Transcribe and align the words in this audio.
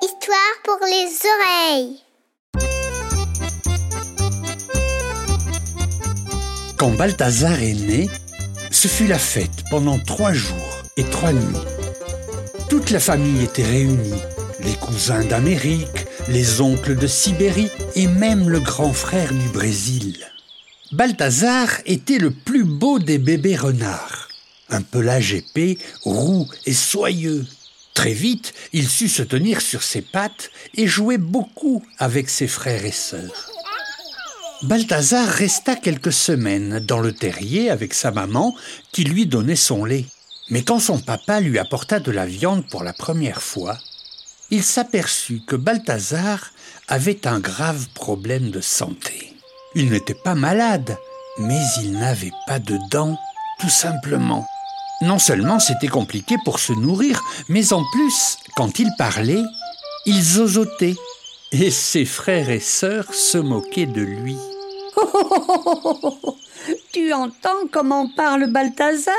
Histoire 0.00 0.56
pour 0.62 0.78
les 0.86 1.08
oreilles. 1.26 1.98
Quand 6.76 6.90
Balthazar 6.90 7.60
est 7.60 7.74
né, 7.74 8.08
ce 8.70 8.86
fut 8.86 9.08
la 9.08 9.18
fête 9.18 9.64
pendant 9.70 9.98
trois 9.98 10.32
jours 10.32 10.54
et 10.96 11.02
trois 11.02 11.32
nuits. 11.32 11.66
Toute 12.68 12.90
la 12.90 13.00
famille 13.00 13.42
était 13.42 13.64
réunie, 13.64 14.22
les 14.60 14.74
cousins 14.74 15.24
d'Amérique, 15.24 16.06
les 16.28 16.60
oncles 16.60 16.94
de 16.94 17.08
Sibérie 17.08 17.72
et 17.96 18.06
même 18.06 18.48
le 18.48 18.60
grand 18.60 18.92
frère 18.92 19.32
du 19.32 19.48
Brésil. 19.48 20.24
Balthazar 20.92 21.68
était 21.86 22.18
le 22.18 22.30
plus 22.30 22.62
beau 22.62 23.00
des 23.00 23.18
bébés 23.18 23.56
renards. 23.56 24.19
Un 24.70 24.82
pelage 24.82 25.34
épais, 25.34 25.78
roux 26.02 26.48
et 26.66 26.72
soyeux. 26.72 27.46
Très 27.94 28.12
vite, 28.12 28.54
il 28.72 28.88
sut 28.88 29.08
se 29.08 29.22
tenir 29.22 29.60
sur 29.60 29.82
ses 29.82 30.00
pattes 30.00 30.50
et 30.74 30.86
jouait 30.86 31.18
beaucoup 31.18 31.82
avec 31.98 32.30
ses 32.30 32.46
frères 32.46 32.84
et 32.84 32.92
sœurs. 32.92 33.50
Balthazar 34.62 35.26
resta 35.26 35.74
quelques 35.74 36.12
semaines 36.12 36.80
dans 36.80 37.00
le 37.00 37.12
terrier 37.12 37.70
avec 37.70 37.94
sa 37.94 38.10
maman 38.10 38.54
qui 38.92 39.04
lui 39.04 39.26
donnait 39.26 39.56
son 39.56 39.84
lait. 39.84 40.04
Mais 40.50 40.62
quand 40.62 40.80
son 40.80 40.98
papa 40.98 41.40
lui 41.40 41.58
apporta 41.58 41.98
de 41.98 42.10
la 42.10 42.26
viande 42.26 42.68
pour 42.68 42.84
la 42.84 42.92
première 42.92 43.42
fois, 43.42 43.78
il 44.50 44.62
s'aperçut 44.62 45.40
que 45.46 45.56
Balthazar 45.56 46.50
avait 46.88 47.26
un 47.26 47.38
grave 47.38 47.86
problème 47.94 48.50
de 48.50 48.60
santé. 48.60 49.34
Il 49.74 49.90
n'était 49.90 50.14
pas 50.14 50.34
malade, 50.34 50.98
mais 51.38 51.60
il 51.82 51.92
n'avait 51.92 52.32
pas 52.46 52.58
de 52.58 52.76
dents, 52.90 53.16
tout 53.60 53.70
simplement. 53.70 54.46
Non 55.02 55.18
seulement 55.18 55.58
c'était 55.58 55.88
compliqué 55.88 56.36
pour 56.44 56.58
se 56.58 56.74
nourrir, 56.74 57.22
mais 57.48 57.72
en 57.72 57.84
plus, 57.90 58.36
quand 58.54 58.78
il 58.78 58.90
parlait, 58.98 59.42
il 60.04 60.22
zozotait. 60.22 60.96
Et 61.52 61.70
ses 61.70 62.04
frères 62.04 62.50
et 62.50 62.60
sœurs 62.60 63.12
se 63.12 63.38
moquaient 63.38 63.86
de 63.86 64.02
lui. 64.02 64.36
tu 66.92 67.12
entends 67.12 67.66
comment 67.72 68.08
parle 68.08 68.46
Balthazar? 68.52 69.14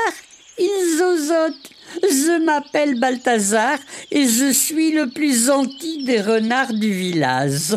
Il 0.58 0.96
zozote. 0.98 1.70
Je 2.02 2.42
m'appelle 2.44 2.98
Balthazar 2.98 3.76
et 4.10 4.26
je 4.26 4.52
suis 4.52 4.92
le 4.92 5.10
plus 5.10 5.46
gentil 5.46 6.04
des 6.04 6.20
renards 6.22 6.72
du 6.72 6.92
village. 6.92 7.76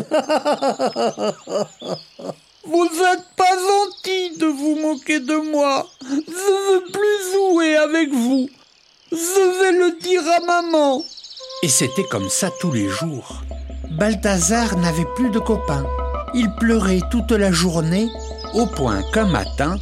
Vous 2.64 2.84
n'êtes 2.84 3.26
pas 3.36 3.56
gentil 3.56 4.38
de 4.38 4.46
vous 4.46 4.74
moquer 4.76 5.20
de 5.20 5.36
moi. 5.36 5.86
Je 6.02 6.16
veux 6.16 6.84
plus 6.90 7.25
avec 7.60 8.10
vous. 8.10 8.48
Je 9.10 9.60
vais 9.60 9.72
le 9.72 10.00
dire 10.00 10.22
à 10.22 10.40
maman. 10.44 11.02
Et 11.62 11.68
c'était 11.68 12.04
comme 12.04 12.28
ça 12.28 12.50
tous 12.60 12.72
les 12.72 12.88
jours. 12.88 13.42
Balthazar 13.92 14.76
n'avait 14.76 15.06
plus 15.16 15.30
de 15.30 15.38
copains. 15.38 15.86
Il 16.34 16.50
pleurait 16.56 17.00
toute 17.10 17.32
la 17.32 17.50
journée 17.50 18.08
au 18.54 18.66
point 18.66 19.02
qu'un 19.12 19.26
matin, 19.26 19.76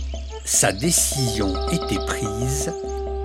sa 0.45 0.73
décision 0.73 1.53
était 1.71 2.05
prise. 2.07 2.73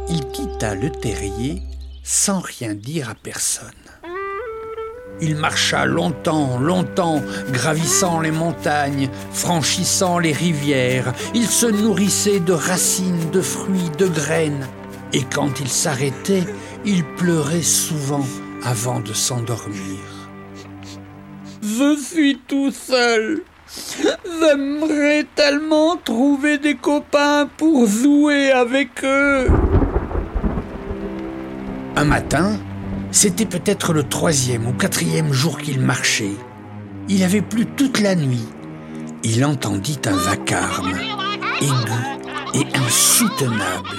Il 0.10 0.26
quitta 0.28 0.74
le 0.74 0.90
terrier 0.90 1.62
sans 2.04 2.40
rien 2.40 2.74
dire 2.74 3.10
à 3.10 3.16
personne. 3.16 3.70
Il 5.22 5.36
marcha 5.36 5.86
longtemps, 5.86 6.58
longtemps, 6.60 7.22
gravissant 7.52 8.20
les 8.22 8.32
montagnes, 8.32 9.10
franchissant 9.32 10.18
les 10.18 10.32
rivières. 10.32 11.14
Il 11.34 11.46
se 11.46 11.66
nourrissait 11.66 12.40
de 12.40 12.54
racines, 12.54 13.30
de 13.32 13.42
fruits, 13.42 13.92
de 13.98 14.08
graines. 14.08 14.68
Et 15.12 15.24
quand 15.24 15.60
il 15.60 15.68
s'arrêtait, 15.68 16.46
il 16.86 17.04
pleurait 17.04 17.64
souvent 17.64 18.26
avant 18.64 19.00
de 19.00 19.14
s'endormir. 19.14 20.00
Je 21.62 21.98
suis 21.98 22.40
tout 22.48 22.72
seul. 22.72 23.42
J'aimerais 24.40 25.26
tellement 25.36 25.98
trouver 25.98 26.58
des 26.58 26.76
copains 26.76 27.48
pour 27.58 27.88
jouer 27.88 28.52
avec 28.52 29.04
eux. 29.04 29.48
Un 31.96 32.06
matin, 32.06 32.58
c'était 33.12 33.46
peut-être 33.46 33.94
le 33.94 34.08
troisième 34.08 34.68
ou 34.68 34.74
quatrième 34.74 35.34
jour 35.34 35.58
qu'il 35.58 35.80
marchait. 35.80 36.36
Il 37.08 37.24
avait 37.24 37.42
plu 37.42 37.66
toute 37.66 38.00
la 38.00 38.16
nuit. 38.16 38.48
Il 39.24 39.44
entendit 39.44 40.00
un 40.06 40.16
vacarme, 40.16 40.98
aigu 41.60 42.20
et 42.54 42.78
insoutenable. 42.78 43.98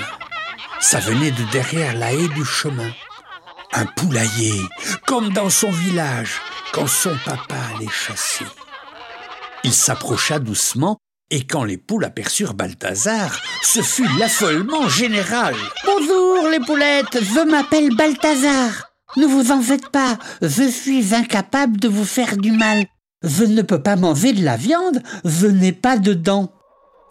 Ça 0.81 0.99
venait 0.99 1.33
de 1.33 1.43
derrière 1.53 1.97
la 1.97 2.13
haie 2.13 2.29
du 2.29 2.45
chemin. 2.45 2.91
Un 3.73 3.85
poulailler, 3.85 4.55
comme 5.07 5.33
dans 5.33 5.51
son 5.51 5.71
village, 5.71 6.41
quand 6.73 6.87
son 6.87 7.15
papa 7.25 7.57
allait 7.75 7.89
chasser. 7.89 8.47
Il 9.63 9.73
s'approcha 9.73 10.39
doucement 10.39 10.97
et 11.31 11.47
quand 11.47 11.65
les 11.65 11.77
poules 11.77 12.05
aperçurent 12.05 12.55
Balthazar, 12.55 13.39
ce 13.63 13.83
fut 13.83 14.09
l'affolement 14.19 14.89
général. 14.89 15.55
Bonjour 15.85 16.49
les 16.49 16.61
poulettes, 16.61 17.19
je 17.23 17.49
m'appelle 17.49 17.95
Balthazar. 17.95 18.90
Ne 19.17 19.27
vous 19.27 19.51
en 19.51 19.61
faites 19.61 19.89
pas, 19.89 20.19
je 20.41 20.69
suis 20.69 21.15
incapable 21.15 21.79
de 21.79 21.89
vous 21.89 22.05
faire 22.05 22.37
du 22.37 22.53
mal. 22.53 22.87
Je 23.23 23.45
ne 23.45 23.63
peux 23.63 23.83
pas 23.83 23.97
manger 23.97 24.33
de 24.33 24.45
la 24.45 24.57
viande, 24.57 25.03
je 25.25 25.47
n'ai 25.47 25.73
pas 25.73 25.99
de 25.99 26.15
dents. 26.15 26.53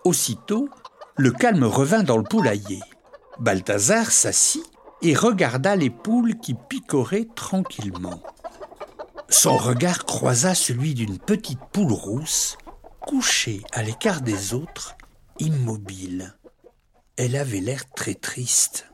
Aussitôt, 0.06 0.70
le 1.18 1.32
calme 1.32 1.66
revint 1.66 2.04
dans 2.04 2.18
le 2.18 2.24
poulailler. 2.24 2.80
Balthazar 3.40 4.12
s'assit 4.12 4.64
et 5.02 5.14
regarda 5.14 5.76
les 5.76 5.90
poules 5.90 6.40
qui 6.40 6.54
picoraient 6.54 7.28
tranquillement. 7.36 8.22
Son 9.30 9.58
regard 9.58 10.06
croisa 10.06 10.56
celui 10.56 10.94
d'une 10.94 11.20
petite 11.20 11.60
poule 11.72 11.92
rousse, 11.92 12.58
couchée 13.02 13.62
à 13.74 13.84
l'écart 13.84 14.22
des 14.22 14.54
autres, 14.54 14.96
immobile. 15.40 16.34
Elle 17.18 17.36
avait 17.36 17.60
l'air 17.60 17.84
très 17.92 18.16
triste. 18.16 18.88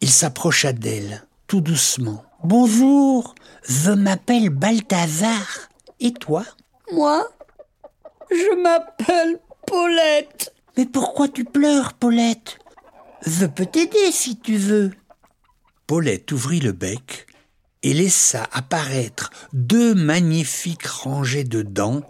Il 0.00 0.10
s'approcha 0.10 0.72
d'elle 0.72 1.26
tout 1.52 1.60
doucement. 1.60 2.24
Bonjour, 2.44 3.34
je 3.68 3.90
m'appelle 3.90 4.48
Balthazar. 4.48 5.68
Et 6.00 6.14
toi? 6.14 6.46
Moi 6.92 7.28
Je 8.30 8.62
m'appelle 8.62 9.38
Paulette. 9.66 10.54
Mais 10.78 10.86
pourquoi 10.86 11.28
tu 11.28 11.44
pleures, 11.44 11.92
Paulette? 11.92 12.58
Je 13.26 13.44
peux 13.44 13.66
t'aider 13.66 14.12
si 14.12 14.38
tu 14.38 14.56
veux. 14.56 14.92
Paulette 15.86 16.32
ouvrit 16.32 16.60
le 16.60 16.72
bec 16.72 17.26
et 17.82 17.92
laissa 17.92 18.48
apparaître 18.50 19.28
deux 19.52 19.94
magnifiques 19.94 20.86
rangées 20.86 21.44
de 21.44 21.60
dents 21.60 22.00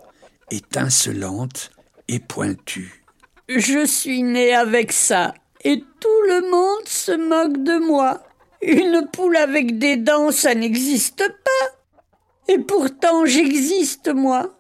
étincelantes 0.53 1.73
et 2.07 2.21
pointues. 2.21 3.05
Je 3.49 3.85
suis 3.87 4.23
née 4.23 4.55
avec 4.55 4.93
ça, 4.93 5.35
et 5.65 5.81
tout 5.99 6.23
le 6.29 6.49
monde 6.49 6.87
se 6.87 7.11
moque 7.11 7.65
de 7.65 7.85
moi. 7.85 8.23
Une 8.63 9.09
poule 9.13 9.37
avec 9.37 9.79
des 9.79 9.97
dents, 9.97 10.31
ça 10.31 10.55
n'existe 10.55 11.19
pas. 11.19 12.53
Et 12.53 12.59
pourtant 12.59 13.27
j'existe, 13.27 14.09
moi. 14.09 14.59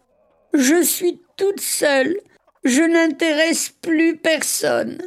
Je 0.54 0.82
suis 0.82 1.20
toute 1.36 1.60
seule. 1.60 2.16
Je 2.64 2.82
n'intéresse 2.82 3.70
plus 3.80 4.16
personne. 4.16 4.98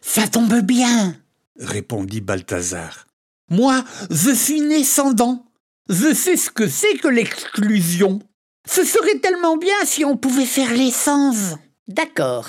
Ça 0.00 0.28
tombe 0.28 0.60
bien, 0.60 1.16
répondit 1.58 2.20
Balthazar. 2.20 3.06
Moi, 3.50 3.84
je 4.10 4.30
suis 4.30 4.60
né 4.60 4.84
sans 4.84 5.12
dents. 5.12 5.46
Je 5.88 6.14
sais 6.14 6.36
ce 6.36 6.50
que 6.50 6.66
c'est 6.68 6.96
que 6.98 7.08
l'exclusion. 7.08 8.20
Ce 8.66 8.84
serait 8.84 9.18
tellement 9.18 9.56
bien 9.56 9.76
si 9.84 10.04
on 10.04 10.16
pouvait 10.16 10.46
faire 10.46 10.72
l'essence. 10.72 11.56
D'accord, 11.88 12.48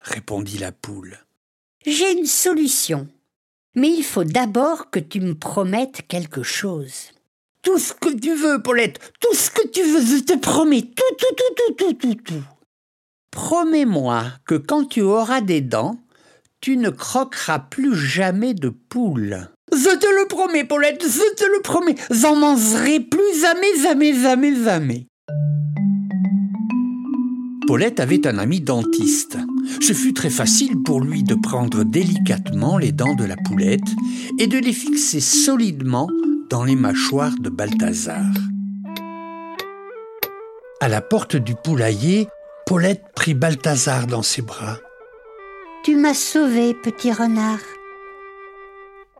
répondit 0.00 0.58
la 0.58 0.70
poule. 0.70 1.18
J'ai 1.84 2.12
une 2.12 2.26
solution. 2.26 3.08
Mais 3.76 3.90
il 3.90 4.02
faut 4.02 4.24
d'abord 4.24 4.90
que 4.90 4.98
tu 4.98 5.20
me 5.20 5.34
promettes 5.34 6.00
quelque 6.08 6.42
chose. 6.42 7.12
Tout 7.62 7.78
ce 7.78 7.92
que 7.92 8.08
tu 8.18 8.34
veux, 8.34 8.62
Paulette, 8.62 8.98
tout 9.20 9.34
ce 9.34 9.50
que 9.50 9.68
tu 9.68 9.82
veux, 9.82 10.00
je 10.00 10.22
te 10.22 10.38
promets, 10.38 10.80
tout, 10.80 11.14
tout, 11.18 11.34
tout, 11.36 11.74
tout, 11.74 11.92
tout, 11.92 12.14
tout. 12.14 12.44
Promets-moi 13.30 14.24
que 14.46 14.54
quand 14.54 14.86
tu 14.86 15.02
auras 15.02 15.42
des 15.42 15.60
dents, 15.60 15.98
tu 16.62 16.78
ne 16.78 16.88
croqueras 16.88 17.58
plus 17.58 17.94
jamais 17.94 18.54
de 18.54 18.70
poule. 18.70 19.50
Je 19.72 19.96
te 19.98 20.06
le 20.06 20.26
promets, 20.26 20.64
Paulette, 20.64 21.02
je 21.02 21.34
te 21.34 21.44
le 21.44 21.60
promets, 21.60 21.96
j'en 22.10 22.34
mangerai 22.34 23.00
plus 23.00 23.40
jamais, 23.40 23.78
jamais, 23.82 24.14
jamais, 24.14 24.54
jamais. 24.64 25.06
Paulette 27.66 28.00
avait 28.00 28.26
un 28.26 28.38
ami 28.38 28.60
dentiste. 28.60 29.36
Ce 29.80 29.92
fut 29.92 30.14
très 30.14 30.30
facile 30.30 30.82
pour 30.82 31.00
lui 31.00 31.22
de 31.22 31.34
prendre 31.34 31.84
délicatement 31.84 32.78
les 32.78 32.92
dents 32.92 33.14
de 33.14 33.24
la 33.24 33.36
poulette 33.36 33.88
et 34.38 34.46
de 34.46 34.58
les 34.58 34.72
fixer 34.72 35.20
solidement 35.20 36.08
dans 36.50 36.64
les 36.64 36.76
mâchoires 36.76 37.34
de 37.40 37.50
Balthazar. 37.50 38.24
À 40.80 40.88
la 40.88 41.00
porte 41.00 41.36
du 41.36 41.54
poulailler, 41.54 42.28
Paulette 42.66 43.04
prit 43.14 43.34
Balthazar 43.34 44.06
dans 44.06 44.22
ses 44.22 44.42
bras. 44.42 44.78
Tu 45.84 45.96
m'as 45.96 46.14
sauvé, 46.14 46.74
petit 46.74 47.12
renard. 47.12 47.60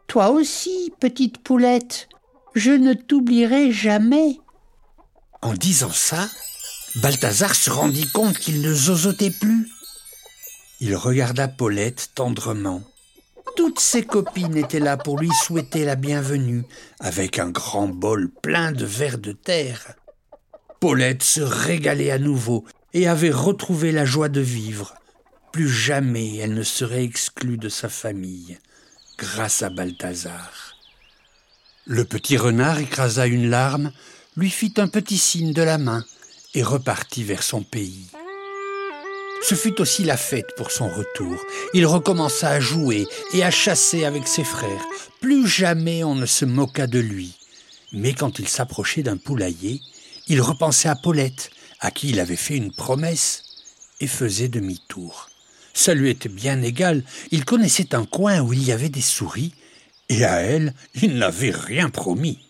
toi 0.08 0.30
aussi, 0.30 0.92
petite 1.00 1.38
poulette. 1.38 2.08
Je 2.54 2.72
ne 2.72 2.94
t'oublierai 2.94 3.70
jamais. 3.70 4.38
En 5.42 5.52
disant 5.52 5.92
ça, 5.92 6.28
Balthazar 6.96 7.54
se 7.54 7.70
rendit 7.70 8.08
compte 8.12 8.38
qu'il 8.38 8.62
ne 8.62 8.72
zozotait 8.72 9.30
plus. 9.30 9.68
Il 10.78 10.94
regarda 10.94 11.48
Paulette 11.48 12.10
tendrement. 12.14 12.82
Toutes 13.56 13.80
ses 13.80 14.04
copines 14.04 14.58
étaient 14.58 14.78
là 14.78 14.98
pour 14.98 15.18
lui 15.18 15.30
souhaiter 15.46 15.86
la 15.86 15.96
bienvenue, 15.96 16.64
avec 17.00 17.38
un 17.38 17.48
grand 17.48 17.88
bol 17.88 18.30
plein 18.42 18.72
de 18.72 18.84
vers 18.84 19.16
de 19.16 19.32
terre. 19.32 19.94
Paulette 20.78 21.22
se 21.22 21.40
régalait 21.40 22.10
à 22.10 22.18
nouveau 22.18 22.66
et 22.92 23.08
avait 23.08 23.30
retrouvé 23.30 23.90
la 23.90 24.04
joie 24.04 24.28
de 24.28 24.42
vivre. 24.42 24.94
Plus 25.50 25.70
jamais 25.70 26.36
elle 26.36 26.52
ne 26.52 26.62
serait 26.62 27.04
exclue 27.04 27.56
de 27.56 27.70
sa 27.70 27.88
famille, 27.88 28.58
grâce 29.16 29.62
à 29.62 29.70
Balthazar. 29.70 30.74
Le 31.86 32.04
petit 32.04 32.36
renard 32.36 32.78
écrasa 32.78 33.26
une 33.26 33.48
larme, 33.48 33.92
lui 34.36 34.50
fit 34.50 34.74
un 34.76 34.88
petit 34.88 35.16
signe 35.16 35.54
de 35.54 35.62
la 35.62 35.78
main 35.78 36.04
et 36.52 36.62
repartit 36.62 37.24
vers 37.24 37.42
son 37.42 37.62
pays. 37.62 38.08
Ce 39.48 39.54
fut 39.54 39.80
aussi 39.80 40.02
la 40.02 40.16
fête 40.16 40.56
pour 40.56 40.72
son 40.72 40.88
retour. 40.88 41.36
Il 41.72 41.86
recommença 41.86 42.48
à 42.48 42.58
jouer 42.58 43.06
et 43.32 43.44
à 43.44 43.52
chasser 43.52 44.04
avec 44.04 44.26
ses 44.26 44.42
frères. 44.42 44.84
Plus 45.20 45.46
jamais 45.46 46.02
on 46.02 46.16
ne 46.16 46.26
se 46.26 46.44
moqua 46.44 46.88
de 46.88 46.98
lui. 46.98 47.32
Mais 47.92 48.12
quand 48.12 48.40
il 48.40 48.48
s'approchait 48.48 49.04
d'un 49.04 49.16
poulailler, 49.16 49.80
il 50.26 50.40
repensait 50.40 50.88
à 50.88 50.96
Paulette, 50.96 51.50
à 51.78 51.92
qui 51.92 52.08
il 52.08 52.18
avait 52.18 52.34
fait 52.34 52.56
une 52.56 52.74
promesse, 52.74 53.44
et 54.00 54.08
faisait 54.08 54.48
demi-tour. 54.48 55.30
Ça 55.74 55.94
lui 55.94 56.10
était 56.10 56.28
bien 56.28 56.60
égal, 56.62 57.04
il 57.30 57.44
connaissait 57.44 57.94
un 57.94 58.04
coin 58.04 58.40
où 58.40 58.52
il 58.52 58.64
y 58.64 58.72
avait 58.72 58.88
des 58.88 59.00
souris, 59.00 59.54
et 60.08 60.24
à 60.24 60.40
elle, 60.40 60.74
il 61.00 61.18
n'avait 61.18 61.52
rien 61.52 61.88
promis. 61.88 62.40